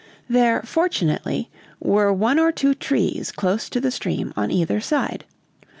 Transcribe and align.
There 0.27 0.63
fortunately 0.63 1.51
were 1.79 2.11
one 2.11 2.39
or 2.39 2.51
two 2.51 2.73
trees 2.73 3.31
close 3.31 3.69
to 3.69 3.79
the 3.79 3.91
stream 3.91 4.33
on 4.35 4.49
either 4.49 4.81
side. 4.81 5.25